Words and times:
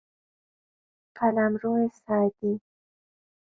قلمرو 1.17 1.89
سعدی 1.95 2.59